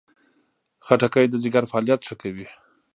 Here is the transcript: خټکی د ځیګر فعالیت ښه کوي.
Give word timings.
خټکی 0.85 1.25
د 1.29 1.35
ځیګر 1.43 1.63
فعالیت 1.71 2.01
ښه 2.07 2.15
کوي. 2.21 2.47